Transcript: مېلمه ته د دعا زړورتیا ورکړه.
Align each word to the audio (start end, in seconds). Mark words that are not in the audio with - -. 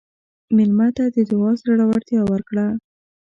مېلمه 0.55 0.87
ته 0.97 1.03
د 1.15 1.17
دعا 1.31 1.51
زړورتیا 1.61 2.21
ورکړه. 2.31 2.65